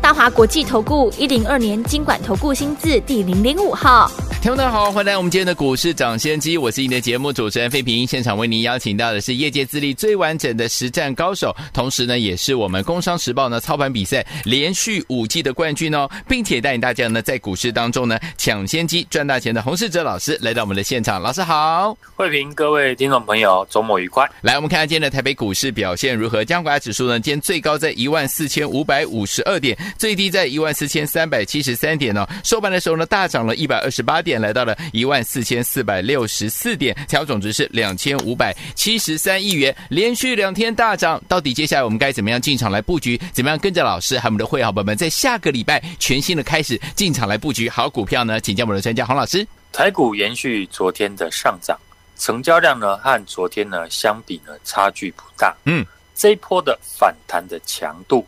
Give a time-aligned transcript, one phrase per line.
[0.00, 4.10] 大华国际投顾一零二年经管投顾新字第零零五号。
[4.40, 8.06] 听众大家好，欢迎来到我们今天的股市涨先机，我是你的节目主持人费平。
[8.06, 21.20] 现场为您邀请到的是业界资历最完整的实战高手，同时呢，也是我们工商时报呢操盘比赛连续五季的冠军哦，并且带领大家呢在股市当中呢抢先机赚大钱的洪世哲老师来到我们的现场。
[21.20, 24.30] 老师好，费平，各位听众朋友，周末愉快。
[24.42, 26.44] 来，我们看看今天的台北股市表现如何？
[26.44, 32.24] 加权指数呢，今天最高在一万四千五百五十二点，最低在一万四千三百七十三点哦。
[32.44, 34.36] 收盘的时候呢，大涨了一百二十八点。
[34.40, 41.20] 来到了一万四千四百六十四点，成交总值是两千五百七十三亿元，连续两天大涨。
[41.26, 43.18] 到底接下来我们该怎么样进场来布局？
[43.32, 48.38] 怎么样跟着老师还有我们的会员伙伴们，在下个礼拜全新的开始进场来布局好股票呢？
[48.38, 49.46] 请教我们的专家黄老师。
[49.72, 51.78] 台股延续昨天的上涨，
[52.18, 55.56] 成交量呢和昨天呢相比呢差距不大。
[55.64, 55.84] 嗯，
[56.14, 58.26] 这一波的反弹的强度，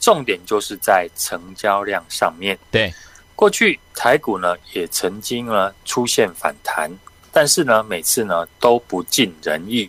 [0.00, 2.58] 重点就是在成交量上面。
[2.70, 2.92] 对。
[3.34, 6.90] 过去台股呢也曾经呢出现反弹，
[7.30, 9.88] 但是呢每次呢都不尽人意。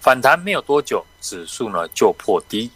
[0.00, 2.70] 反弹没有多久，指数呢就破低。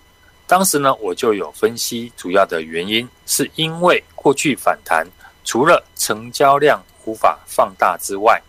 [0.46, 5.06] 当时呢我就有分析，主要的原因是因为过去反弹
[5.44, 8.40] 除了成交量无法放大之外，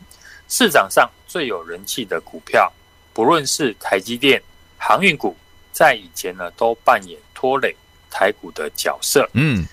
[0.49, 2.71] 市场上最有人气的股票，
[3.13, 4.41] 不论是台积电、
[4.77, 5.35] 航运股，
[5.71, 7.75] 在以前呢都扮演拖累
[8.09, 9.29] 台股的角色。
[9.33, 9.65] 嗯。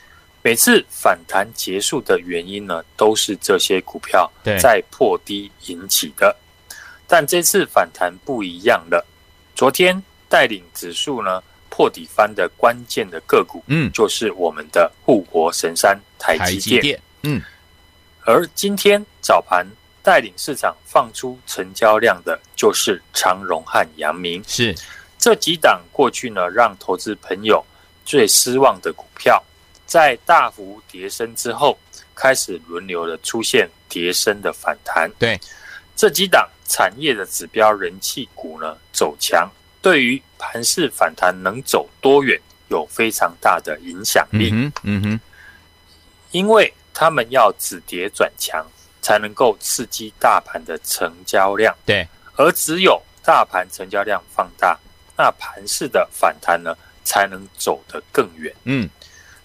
[0.42, 6.36] 每次反弹结束的原因呢，都是这些股票在破低引起的。
[7.06, 9.06] 但这次反弹不一样了。
[9.54, 17.40] 昨天带领指数呢破底翻的关键的个股，嗯，就是我们的护国神山台积电，嗯。
[18.26, 19.66] 而今天早盘
[20.02, 24.74] 带领市场放出成交量的，就是长荣和阳明，是
[25.18, 27.64] 这几档过去呢让投资朋友
[28.04, 29.42] 最失望的股票。
[29.86, 31.78] 在大幅跌升之后，
[32.14, 35.10] 开始轮流的出现跌升的反弹。
[35.18, 35.38] 对，
[35.94, 39.48] 这几档产业的指标人气股呢走强，
[39.82, 44.50] 对于盘势反弹能走多远有非常大的影响力。
[44.52, 45.20] 嗯哼，嗯哼，
[46.30, 48.66] 因为他们要止跌转强，
[49.02, 51.76] 才能够刺激大盘的成交量。
[51.84, 54.76] 对，而只有大盘成交量放大，
[55.16, 58.54] 那盘势的反弹呢才能走得更远。
[58.64, 58.88] 嗯。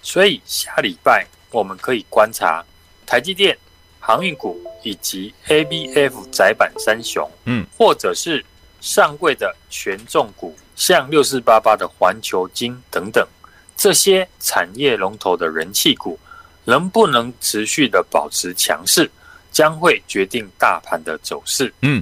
[0.02, 2.64] 所以下礼拜我们可以观察
[3.06, 3.58] 台积电、
[4.00, 8.44] 航运股以及 ABF 窄板三雄，嗯，或者是
[8.80, 13.28] 上柜的权重股，像六四八八的环球金等等，
[13.76, 16.18] 这些产业龙头的人气股，
[16.64, 19.12] 能不能持续的保持强势，
[19.52, 21.74] 将会决定大盘的走势。
[21.82, 22.02] 嗯，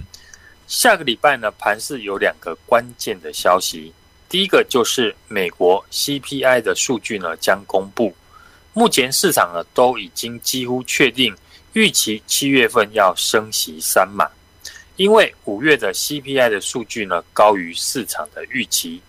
[0.67, 3.91] 下个礼拜呢，盘市有两个关键的消息。
[4.29, 8.13] 第一个就是美国 CPI 的数据呢将公布，
[8.73, 11.35] 目前市场呢都已经几乎确定
[11.73, 14.29] 预期七月份要升息三码，
[14.97, 19.01] 因为五月的 CPI 的数据呢高于市场的预期，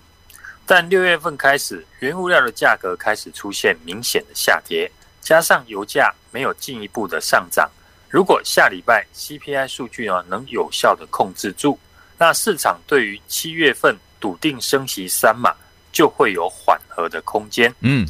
[0.64, 4.88] 但六月份开始原物料的价格开始出现明显的下跌，
[5.20, 7.68] 加上油价没有进一步的上涨，
[8.08, 11.76] 如果下礼拜 CPI 数据呢能有效的控制住，
[12.16, 15.54] 那市场对于七月份笃定升息三码，
[15.92, 17.74] 就会有缓和的空间。
[17.80, 18.06] 嗯，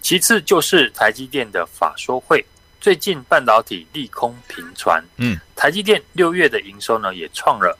[0.00, 2.44] 其次就是台积电的法说会，
[2.80, 5.02] 最近半导体利空频传。
[5.16, 7.78] 嗯，台积电六月的营收呢也创了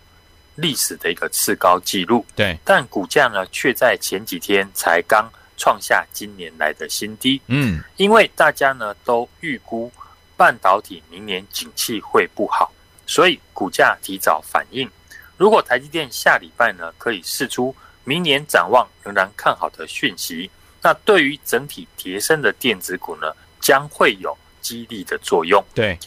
[0.55, 2.25] 历史的一个次高纪录。
[2.35, 7.41] 对，但股价呢却在前几天才刚创下今年来的新低。
[7.47, 9.93] 嗯，因为大家呢都预估
[10.37, 12.73] 半导体明年景气会不好，
[13.07, 14.91] 所以股价提早反应。
[15.37, 17.75] 如果台积电下礼拜呢可以释出
[18.05, 20.51] 明年展望仍然看好的讯息，
[20.83, 25.65] 那对于整体跌升的电子股呢将会有激励的作用。
[25.75, 25.99] 对，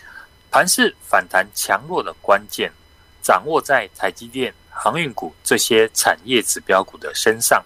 [0.50, 2.72] 盘势反弹强弱的关键
[3.22, 7.62] 掌握在台积电、航运股这些产业指标股的身上，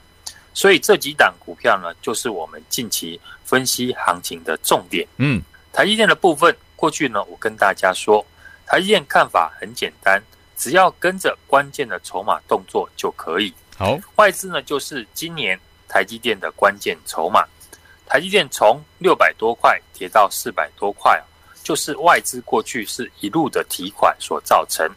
[0.54, 5.08] 所以这几档股票呢就是我们近期分析行情的重点。
[5.18, 5.42] 嗯，
[5.72, 8.26] 台积电的部分，过去呢我跟大家说，
[8.66, 10.24] 台积电看法很简单。
[10.62, 13.52] 只要跟着关键的筹码动作就可以。
[13.76, 15.60] 好，外资呢就是今年
[15.90, 17.44] 台积电的关键筹码。
[18.06, 21.20] 台积电从六百多块跌到四百多块，
[21.64, 24.88] 就是外资过去是一路的提款所造成。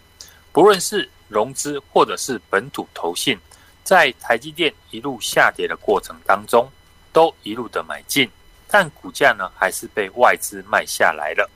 [0.53, 3.39] 不论是融资或者是本土投信，
[3.83, 6.71] 在台积电一路下跌的过程当中，
[7.11, 8.31] 都一路的买进，
[8.69, 11.51] 但股价呢还是被外资卖下来了。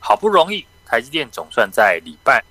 [0.00, 2.44] 好不容易，台积电总算在礼拜二，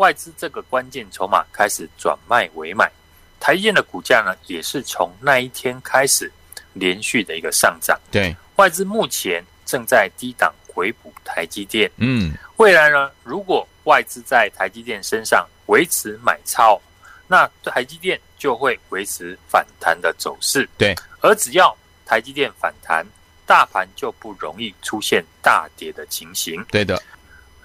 [0.00, 2.90] 外资这个关键筹码开始转卖为买，
[3.38, 6.32] 台积电的股价呢也是从那一天开始
[6.72, 8.00] 连续的一个上涨。
[8.10, 11.90] 对，外资目前正在低档回补台积电。
[11.98, 16.80] 嗯，未来呢，如果外资在台积电身上维持买超，
[17.28, 20.66] 那台积电就会维持反弹的走势。
[20.78, 21.76] 对，而只要
[22.06, 23.06] 台积电反弹。
[23.46, 26.64] 大盘就不容易出现大跌的情形。
[26.66, 27.02] 对的，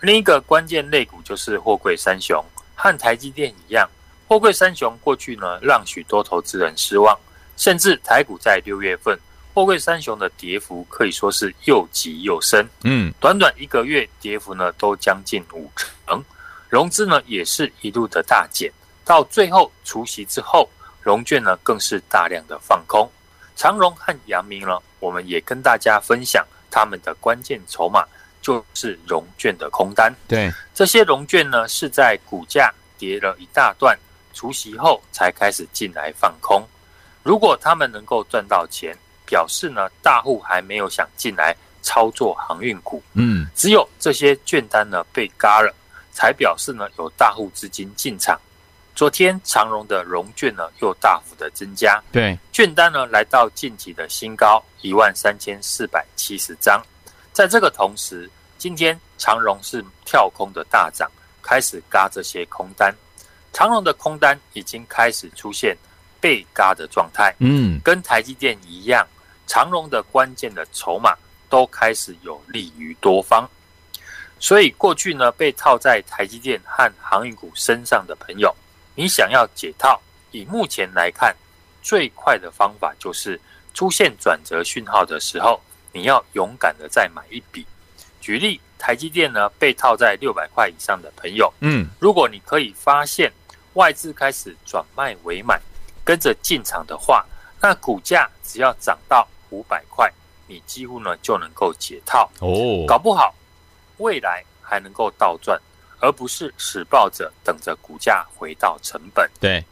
[0.01, 2.43] 另一个关键类股就是货柜三雄，
[2.75, 3.89] 和台积电一样，
[4.27, 7.17] 货柜三雄过去呢让许多投资人失望，
[7.57, 9.17] 甚至台股在六月份，
[9.53, 12.67] 货柜三雄的跌幅可以说是又急又深。
[12.83, 16.23] 嗯，短短一个月跌幅呢都将近五成，
[16.69, 18.71] 融资呢也是一路的大减，
[19.03, 20.69] 到最后除夕之后，
[21.01, 23.09] 融券呢更是大量的放空。
[23.55, 28.03] 长荣和阳明呢，我们也跟大家分享他们的关键筹码，
[28.45, 30.13] 就是融券的空单。
[30.27, 33.97] 对，这些融券呢，是在股价跌了一大段，
[34.35, 36.63] 除息后才开始进来放空。
[37.23, 38.95] 如果他们能够赚到钱，
[39.25, 43.01] 表示呢，大户还没有想进来操作航运股。
[43.13, 45.73] 嗯，只有这些券单呢被嘎了，
[46.11, 48.39] 才表示呢有大户资金进场。
[48.93, 56.79] 昨天长荣的融券呢又大幅的增加，对，券单呢来到近期的新高一万三千四百七十张。
[57.35, 61.11] 在这个同时，今天长荣是跳空的大涨，
[61.41, 62.95] 开始嘎这些空单。
[63.51, 65.75] 长荣的空单已经开始出现
[66.21, 69.05] 被嘎的状态，嗯，跟台积电一样，
[69.47, 71.13] 长荣的关键的筹码
[71.49, 73.45] 都开始有利于多方。
[74.39, 78.55] 所以过去呢被套在台积电和航运股身上的朋友。
[78.95, 80.01] 你想要解套，
[80.31, 81.35] 以目前来看，
[81.83, 83.37] 最快的方法就是
[83.73, 85.59] 出现转折讯号的时候，
[85.95, 87.65] 你要勇敢的再买一笔。
[88.19, 93.31] 举例，台积电呢被套在六百块以上的朋友，嗯，如果你可以发现
[93.75, 95.57] 外资开始转卖为买，
[96.03, 97.25] 跟着进场的话，
[97.61, 100.11] 那股价只要涨到五百块，
[100.47, 103.33] 你几乎呢就能够解套哦，搞不好
[103.99, 105.57] 未来还能够倒赚。
[106.01, 109.27] 而不是死抱着等着股价回到成本。
[109.39, 109.63] 对，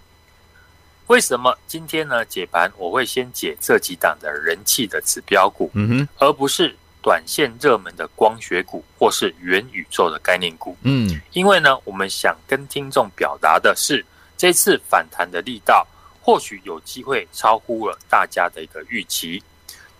[1.07, 10.77] 为什么今天呢解盘我会先解这几档的人气的指标股，嗯哼，而不是短线热门的光学股或是元宇宙的概念股？
[10.83, 14.05] 嗯，因为呢，我们想跟听众表达的是，
[14.37, 15.85] 这次反弹的力道
[16.21, 19.43] 或许有机会超乎了大家的一个预期。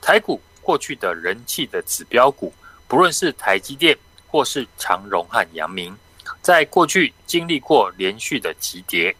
[0.01, 2.53] 台股过去的人气的指标股，
[2.87, 3.97] 不论是台积电
[4.27, 5.95] 或是长荣和阳明。
[6.41, 9.13] 在过去经历过连续的急跌，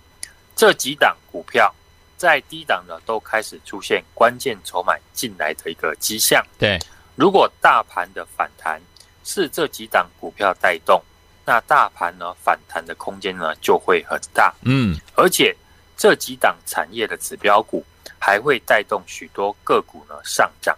[0.55, 1.73] 这几档股票
[2.15, 6.45] 在低档呢都开始出现关键筹码进来的一个迹象。
[6.59, 6.79] 对，
[7.15, 8.79] 如果大盘的反弹
[9.25, 11.01] 是这几档股票带动，
[11.43, 14.53] 那大盘呢反弹的空间呢就会很大。
[14.61, 15.53] 嗯，而且
[15.97, 17.83] 这几档产业的指标股
[18.19, 20.77] 还会带动许多个股呢上涨。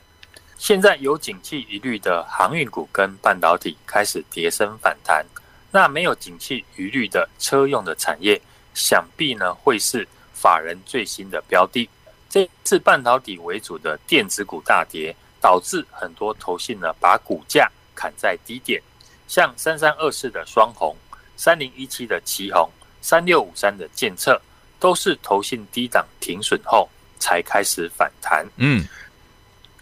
[0.58, 5.24] 现在有景气疑虑的航运股跟半导体开始跌升反弹。
[5.70, 8.42] 那没有景气疑虑的车用的产业，
[8.74, 10.08] 想必呢会是
[10.46, 11.90] 法人最新的标的。
[12.30, 18.80] 这次半导体为主的电子股大跌，导致很多投信呢把股价砍在低点，
[19.28, 20.96] 像三三二四的双红、
[21.36, 22.70] 三零一七的旗红、
[23.02, 24.40] 三六五三的建测，
[24.80, 28.46] 都是投信低档停损后才开始反弹。
[28.58, 28.86] 嗯，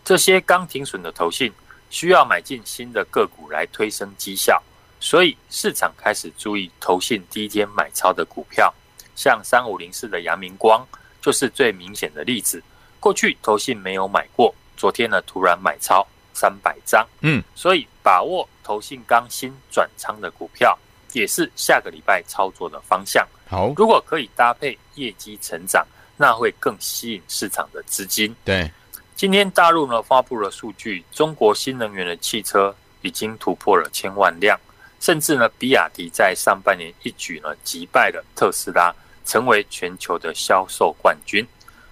[0.06, 1.52] 这些刚停损的投信
[1.90, 4.64] 需要买进新的个股来推升绩效。
[5.02, 8.74] 所以市场开始注意投信第一天买超的股票，
[9.16, 10.86] 像三五零四的阳明光
[11.22, 12.62] 就是最明显的例子。
[13.00, 20.78] 过去投信没有买过，昨天呢突然买超三百张，嗯，所以把握投信刚新转仓的股票，
[21.12, 23.28] 也是下个礼拜操作的方向。
[23.46, 28.34] 好，如果可以搭配业绩成长，那会更吸引市场的资金。
[28.46, 28.72] 对，
[29.16, 34.58] 今天大陆呢发布了数据，中国新能源的汽车已经突破了千万辆。
[35.04, 38.96] 甚至呢，比亚迪在上半年一举呢击败了特斯拉，
[39.26, 41.46] 成为全球的销售冠军。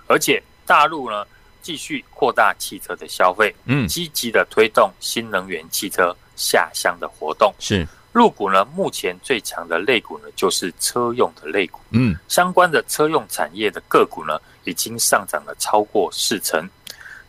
[0.08, 1.28] 而且大陆呢
[1.62, 7.54] 继续扩大汽车的消费，嗯，积极的推动新能源汽车下乡的活动。
[7.60, 16.66] 是，入股呢目前最强的类股呢就是车用的类股，嗯，相关的车用产业的个股呢已经上涨了超过四成。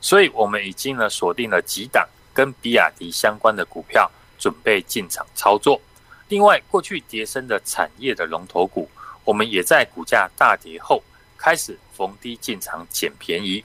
[0.00, 4.08] 所以我们已经呢锁定了几档跟比亚迪相关的股票。
[4.42, 5.80] 准备进场操作。
[6.26, 8.90] 另外，过去跌升的产业的龙头股，
[9.24, 11.00] 我们也在股价大跌后
[11.38, 13.62] 开始逢低进场捡便宜。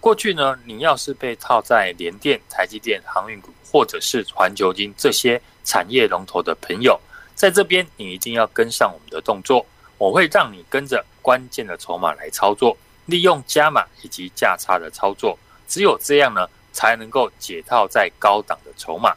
[0.00, 6.98] 过去呢，你要是被套在联电、台积电、航运股，或者是环球金这些产业龙头的朋友，
[7.34, 9.66] 在这边你一定要跟上我们的动作。
[9.98, 15.38] 我会让你跟着关键的筹码来操作，利用加码以及价差的操作，
[15.68, 19.14] 只有这样呢，才能够解套在高档的筹码。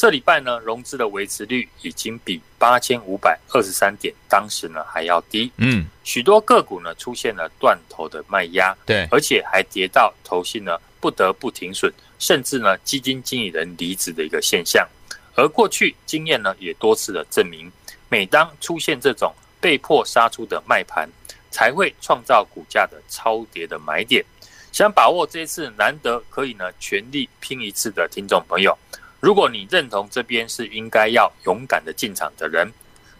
[0.00, 5.52] 这礼拜呢，融资的维持率已经比八千五百二十三点当时呢还要低。
[5.58, 14.88] 嗯，许多个股呢出现了断头的卖压，对，而且还跌到投信呢不得不停损，甚至呢基金经理人离职的一个现象。
[15.34, 17.70] 而过去经验呢也多次的证明，
[18.08, 21.06] 每当出现这种被迫杀出的卖盘，
[21.50, 24.24] 才会创造股价的超跌的买点。
[24.72, 28.74] 想把握这一次难得可以呢全力拼一次的听众朋友。
[29.20, 32.66] 如果你认同这边是应该要勇敢的进场的人，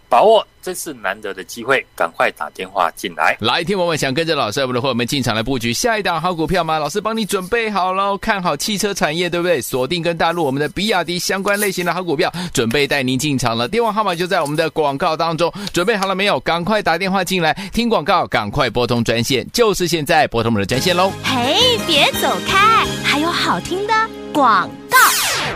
[0.08, 3.36] 把握这次难得的机会，赶快打电话进来。
[3.38, 6.80] 来，听我们想跟着老师，我们的伙伴们进场来布局下一档好股票吗？
[6.80, 9.60] 老师帮你准备好了，看好汽车产业，对不对？
[9.60, 13.68] 锁定跟大陆我们的比亚迪相关类型的好股票，准备带您进场了。
[13.68, 16.40] 电话号码就在我们的广告当中，准备好了没有？
[16.40, 21.12] 赶快打电话进来听广告，赶快拨通专线，就是现在拨通我们的专线喽。
[21.22, 23.94] 嘿，别走开，还有好听的
[24.32, 24.96] 广告。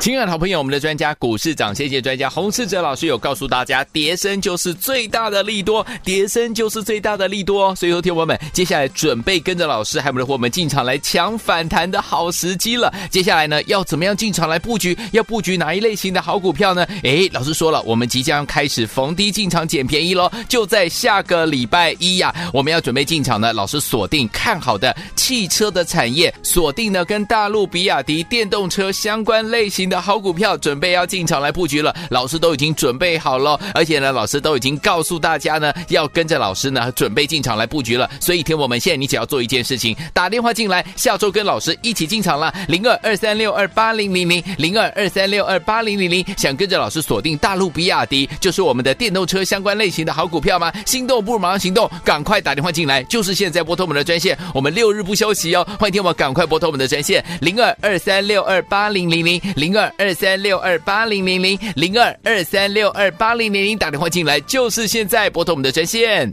[0.00, 7.74] 亲爱的好朋友，我们的专家股市长，谢谢专家洪世哲老师有告诉大家，跌升就是最大的利多，跌升就是最大的利多。
[7.74, 12.92] 所以，说，听友们，接下来准备跟着老师还有我们的伙伴们进场来抢反弹的好时机了。
[13.10, 14.96] 接下来呢，要怎么样进场来布局？
[15.12, 16.86] 要布局哪一类型的好股票呢？
[17.02, 23.54] 诶，老师说了，我们即将开始逢低进场捡便宜喽，就在下个礼拜一呀，我们要准备进场呢。
[23.54, 31.94] 老师锁定看好的汽车的产业，锁定呢跟大陆比亚迪电动车相关类型的好股票，准备要进场来布局了。
[32.10, 38.08] 老师都已经准备好了，而且呢，老师都已经告诉大家呢，要跟着老师呢准备进场来布局了。
[38.20, 42.52] 所以，听我们现在你只要做一件事情，打电话进来，下周跟老师一起进场了。
[42.68, 50.72] 零二二三六二八零零零零二二三六二八零零零，想跟着老师锁定大陆比亚迪，就是我们的电动车相关类型的好股票吗？
[50.86, 55.66] 心动不如马上行动，赶快打电话进来，就是现在拨通我们的专线，我们六日不休息哦。
[55.78, 59.92] 欢迎听我们赶快拨通我们的专线零二二三六二八零零零零二。
[59.96, 66.32] 二三六二八零零零零二二三六二八零零零，打电话进来就是现在，拨通我们的专线。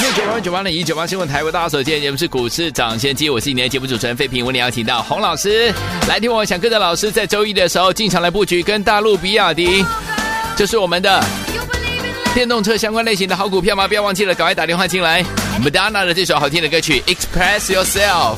[0.00, 5.74] 六九八九八零一九八新闻台为大家所见节目是股市涨先机，我是你的节目主持人费平，为你邀请到洪老师
[6.08, 6.32] 来听。
[6.32, 9.84] 我想跟着老师在周一的时候进场来布局，跟大陆比亚迪，
[10.56, 11.22] 这是我们的
[12.32, 13.88] 电动车相关类型的好股票吗？
[13.88, 15.24] 不要忘记了，赶快打电话进来。
[15.60, 18.36] Madonna 的这首好听的歌曲《Express Yourself》。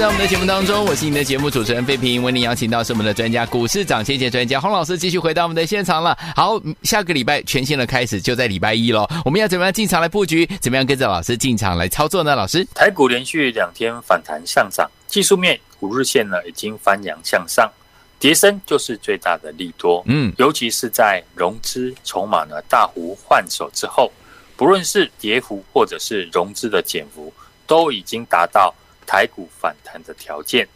[0.00, 6.16] 到我们的节目当中，我是你的节目主持人费平，为您邀请到是我们的专家股市涨跌跌专家洪老师，继续回到我们的现场了。
[6.34, 10.46] 好，下个礼拜全新的开始就在礼拜一喽，我们要怎么样进场来布局？
[10.58, 12.34] 怎么样跟着老师进场来操作呢？
[12.34, 17.70] 老师，台股连续两天反弹上涨，技术面五日线呢已经翻扬向上，
[18.18, 20.02] 跌升就是最大的利多。
[20.06, 24.10] 嗯，尤其是在融资筹码呢大幅换手之后，
[24.56, 27.30] 不论是跌幅或者是融资的减幅，
[27.66, 28.74] 都已经达到。
[29.10, 30.68] 台股反弹的条件，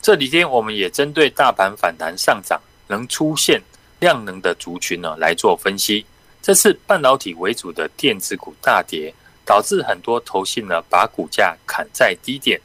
[0.00, 3.60] 这几天我们也针对大盘反弹上涨能出现
[3.98, 6.06] 量能的族群呢来做分析。
[6.40, 9.12] 这次半导体为主的电子股大跌，
[9.44, 12.60] 导致很多投信呢把股价砍在低点。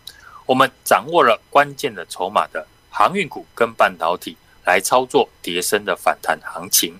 [0.46, 6.96] 我们掌握了关键的筹码的航运股跟半导体来操作跌升的反弹行情。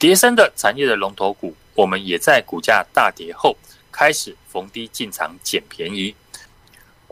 [0.00, 3.56] 跌升的产业的龙头股，我们也在股价大跌后
[3.92, 6.12] 开始逢低进场捡便宜。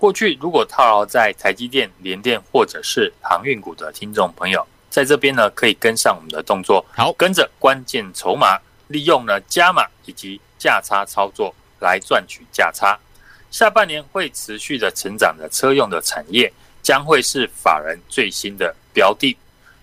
[0.00, 12.98] 过去如果套牢在台积电、联电或者是航运股的听众朋友，在这边呢可以跟上我们的动作，好，跟着关键筹码，利用呢加码以及价差操作来赚取价差。
[13.50, 16.50] 下半年会持续的成长的车用的产业，
[16.82, 19.36] 将会是法人最新的标的，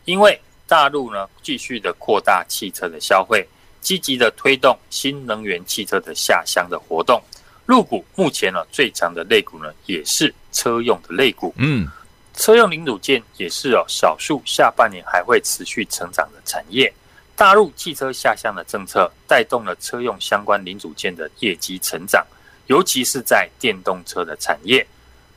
[0.05, 3.47] 因为大陆呢继续的扩大汽车的消费，
[3.81, 7.21] 积极的推动新能源汽车的下乡的活动。
[7.67, 11.88] 陆股目前呢最强的类股呢也是车用的类股，嗯，
[12.33, 16.91] 车用零组件也是哦少数下半年还会持续成长的产业。
[17.36, 22.25] 大陆汽车下乡的政策带动了车用相关零组件的业绩成长，
[22.65, 24.87] 尤其是在电动车的产业。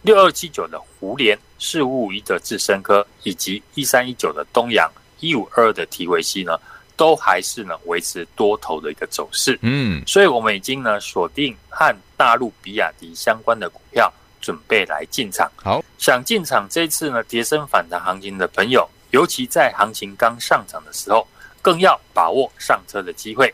[0.02, 6.58] 六二七九的胡连，四五五一的智深科，以及一三一九的东阳，一五二二的提维西呢。
[7.00, 15.50] 都还是呢维持多头的一个走势，嗯，所以我们已经呢锁定和大陆比亚迪相关的股票，准备来进场。
[15.56, 21.26] 好，想进场这次呢跌升反弹行情的朋友，尤其在行情刚上涨的时候，
[21.62, 23.50] 更要把握上车的机会。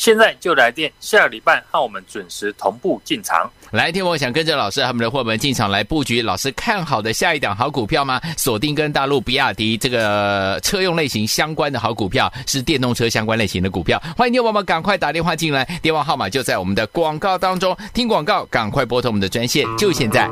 [0.00, 3.50] 现在就来电，下个礼拜和我们准时同步进场。
[3.70, 8.18] 来听我想跟着老师和我们的伙伴进场来布局，老师看好的下一档好股票吗？
[8.38, 14.02] 锁定跟大陆比亚迪这个车用类型相关的好股票，是电动车相关类型的股票。
[14.16, 17.76] 欢迎听我们赶快打电话进来，电话号码就在我们的广告当中。
[17.92, 20.26] 听广告，赶快拨通我们的专线，就现在。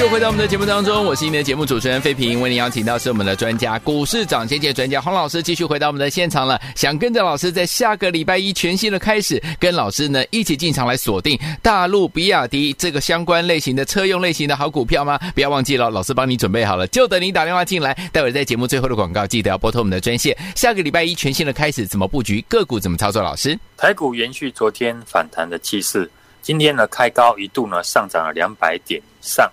[0.00, 6.58] 就回到我们的节目当中，我是您的节目主持人费平，为您邀请到是我们的专家，股市涨跌跌专家洪老师，继续回到我们的现场了。
[6.74, 15.20] 想跟着老师在下个礼拜一全新的开始，跟老师呢一起进场来锁定大陆比亚迪这个相关类型的车用类型的好股票吗？
[15.34, 17.92] 不要忘记了，老师帮你准备好了，就等你打电话进来。
[18.10, 20.34] 待会儿在节目最后的广告，记得要拨通我们的专线。
[20.56, 23.22] 下个礼拜一全新的开始，怎么布局个股，怎么操作？
[23.22, 26.10] 老师，台股延续昨天反弹的气势，
[26.40, 29.46] 今天呢开高一度呢上涨了两百点以上。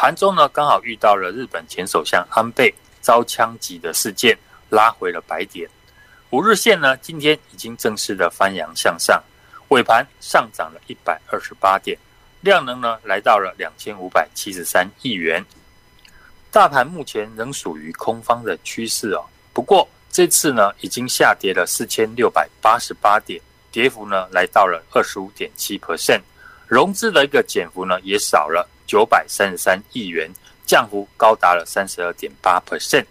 [0.00, 4.38] 盘中呢，刚好遇到了日本前首相安倍遭枪击的事件，
[4.70, 5.68] 拉回了白点。
[6.30, 9.20] 五日线呢，今天已经正式的翻扬向上，
[9.70, 11.98] 尾盘上涨了一百二十八点，
[12.42, 15.44] 量能呢来到了两千五百七十三亿元。
[16.52, 23.40] 大盘目前仍属于空方的趋势哦，不过这次呢已经下跌了四千六百八十八点，
[23.72, 26.20] 跌幅呢来到了二十五点七 percent，
[26.68, 30.30] 融资的一个减幅呢也少了九百三十三亿元，
[30.66, 33.06] 降幅高达了三十二点八 percent。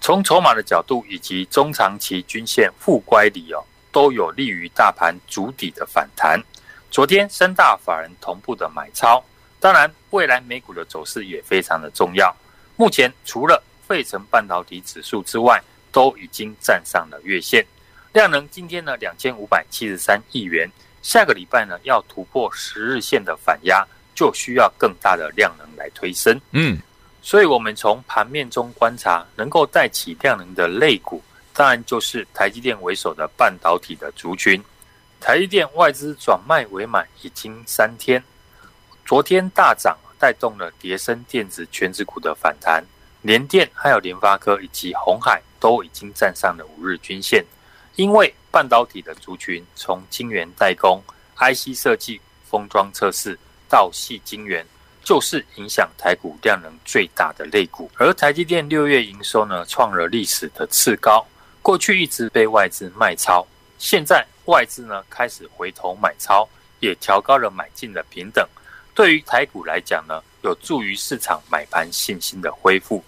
[0.00, 6.40] 从筹码的角度以及中长期均线负乖离哦，都有利于大盘筑底的反弹。
[6.90, 9.24] 昨天三大法人同步的买超，
[9.58, 12.34] 当然未来美股的走势也非常的重要。
[12.76, 17.66] 目前除了费城半导体指数之外，都已经站上了月线，
[18.12, 20.70] 量能今天呢两千五百七十三亿元，
[21.04, 26.40] 下个礼拜呢要突破十日线的反压，就需要更大的量能来推升。
[26.52, 26.78] 嗯，
[27.20, 34.60] 所以我们从盘面中观察，能够带起量能的类股，当然就是台积电为首的半导体的族群。
[35.20, 38.24] 台积电外资转卖为买已经三天，
[39.04, 42.82] 昨天大涨，带动了叠升电子全指股的反弹。
[43.20, 47.44] 联电还有联发科以及鸿海都已经站上了五日均线，
[47.96, 51.02] 因为半导体的族群从晶圆代工、
[51.38, 53.36] IC 设计、封装测试
[53.68, 54.64] 到矽晶圆，
[55.02, 57.90] 就是影响台股量能最大的类股。
[57.96, 61.26] 而台积电六月营收呢，创了历史的次高，
[61.62, 63.44] 过去一直被外资卖超，
[63.76, 68.48] 现在外资呢开始回头买超，也调高了买进的平等。
[68.94, 73.02] 对于台股来讲呢，有助于市场买盘信心的恢复。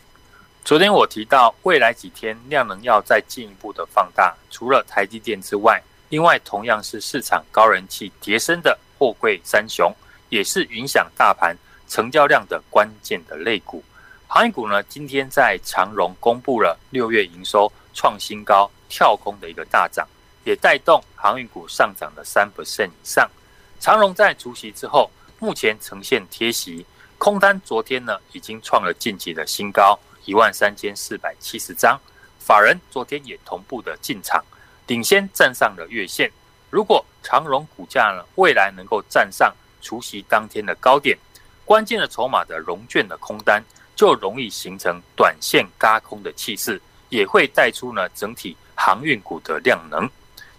[0.66, 9.94] 昨天我提到，未来几天量能要再进一步的放大，除了台积电之外，另外同样是市场高人气跌升的货柜三雄，
[10.28, 13.80] 也是影响大盘成交量的关键的类股。
[14.26, 20.04] 航运股呢，今天在长荣公布了六月营收创新高，跳空的一个大涨，
[20.42, 23.30] 也带动航运股上涨了三 percent 以上。
[23.78, 26.84] 长荣在除息之后，目前呈现贴息，
[27.18, 29.96] 空单昨天呢已经创了近期的新高。
[30.26, 31.98] 一万三千四百七十张，
[32.38, 34.44] 法人昨天也同步的进场，
[34.88, 36.30] 领先站上了月线。
[36.68, 41.16] 如果长荣股价呢未来能够站上除夕当天的高点，
[41.64, 43.62] 关键的筹码的融券的空单
[43.94, 50.10] 就容易形成短线轧空的气势，也会带出呢整体航运股的量能。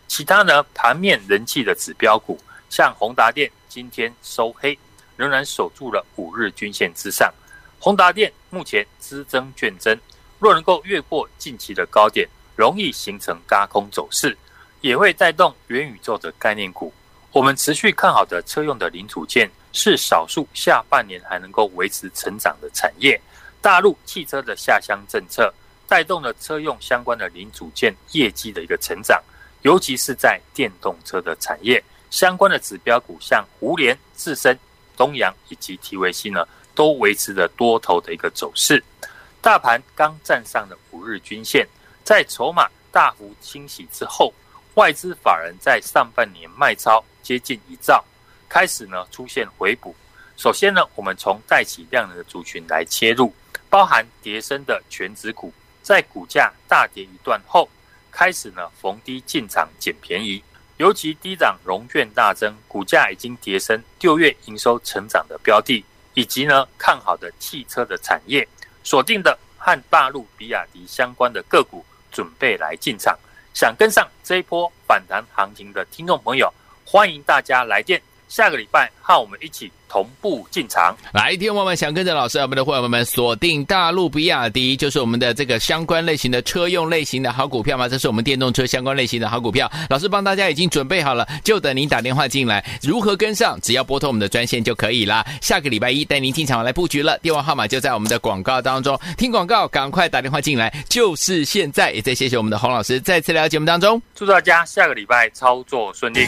[0.07, 4.79] 其他呢盘面人气的指标股，像宏达电今天收黑，
[5.17, 7.31] 仍然守住了五日均线之上。
[7.79, 9.97] 宏达电目前资增券增，
[10.39, 14.35] 若能够越过近期的高点，容易形成轧空走势，
[14.81, 16.91] 也会带动元宇宙的概念股。
[17.31, 23.19] 我们持续看好的车用的零组件，是少数下半年还能够维持成长的产业。
[23.61, 25.53] 大陆汽车的下乡政策，
[25.87, 29.21] 带动了车用相关的零组件业绩的一个成长，
[29.61, 34.57] 尤其是在电动车的产业相关的指标股，像胡连、智伸、
[34.95, 36.47] 东阳以及提维西呢。
[36.77, 38.83] 都维持着多头的一个走势，
[39.41, 41.67] 大盘刚站上了五日均线，
[42.03, 44.31] 在筹码大幅清洗之后，
[44.75, 48.05] 外资法人在上半年卖超接近一兆，
[48.47, 49.95] 开始呢出现回补。
[50.37, 53.33] 首先呢，我们从带起量能的族群来切入，
[53.71, 57.67] 包含跌升的全指股，在股价大跌一段后，
[58.11, 60.43] 开始呢逢低进场捡便宜，
[60.77, 65.83] 尤其低档融券大增，股价已经跌升六月营收成长的标的。
[66.17, 68.47] 以及呢，看好的汽车的产业，
[68.83, 73.15] 锁定的和大陆比亚迪相关的个股，准备来进场。
[73.53, 76.51] 想跟上这一波反弹行情的听众朋友，
[76.83, 78.01] 欢迎大家来电。
[78.27, 80.95] 下个礼拜和我们一起同步进场。
[81.13, 87.87] 来，听众们想跟着老师，我们的伙伴们锁定大陆比亚迪，就是我们的这个相关类型的车用类型的好股票嘛？
[87.87, 89.71] 这是我们电动车相关类型的好股票。
[89.89, 92.63] 老师帮大家已经准备好了，就等您打电话进来。
[92.81, 93.59] 如何跟上？
[93.61, 95.25] 只要拨通我们的专线就可以啦。
[95.41, 98.99] 下个礼拜一带您进场来布局了，电话号码就在我们的广告当中。
[99.17, 101.87] 听广告，赶快打电话进来，就是现在。
[101.87, 106.27] 也再谢谢我们的洪老师再次来到节目当中，祝大家下个礼拜操作顺利。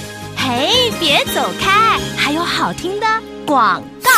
[0.50, 0.68] 哎，
[1.00, 3.06] 别走开，还有好听的
[3.46, 4.10] 广告。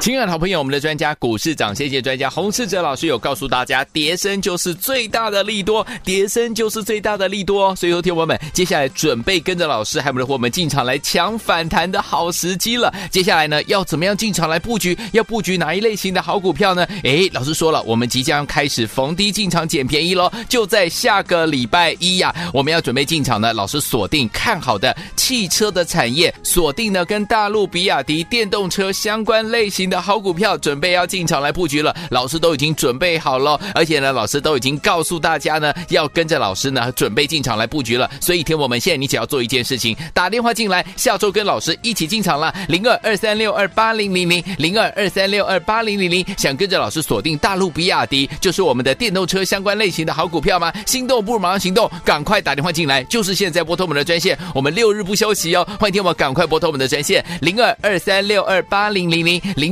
[0.00, 7.74] 亲爱的好朋友，我们的专家股市长，谢谢专家洪世哲老师有告诉大家，跌升就是最大的利多，跌升就是最大的利多。
[7.76, 12.92] 所以，说，听友们，接下来准备跟着老师，还有我们的伙伴们进场来抢反弹的好时机了。
[13.12, 14.98] 接下来呢，要怎么样进场来布局？
[15.12, 16.84] 要布局哪一类型的好股票呢？
[17.04, 23.52] 诶，老师说了，我们即将开始逢低进场捡便宜喽，就在下个礼拜一呀，我们要准备进场呢。
[23.52, 29.81] 老师锁定看好的汽车的产业，锁定呢跟大陆比亚迪电动车相关类型。
[29.82, 31.94] 型的好股票，准备要进场来布局了。
[32.10, 38.08] 老师都已经准备好了，而且呢，老师都已经告诉大家呢，要跟着老师呢准备进场来布局了。
[38.20, 42.54] 所以，听我们现在你只要做一件事情，打电话进来，下周跟老师一起进场了。
[42.68, 50.72] 零二二三六二八零零零零二二三六二八零零零，想跟着老师锁定大陆比亚迪，就是我们的电动车相关类型的好股票吗？
[50.86, 55.66] 心动不如马上行动，赶快打电话进来，就是现在拨通我们的专线，我们六日不休息哦。
[55.80, 59.71] 欢迎听我赶快拨通我们的专线零二二三六二八零零零零